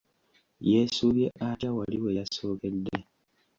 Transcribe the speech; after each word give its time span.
Yeesubye 0.69 1.27
atya 1.47 1.69
wali 1.77 1.97
we 2.03 2.09
yasookedde? 2.19 2.95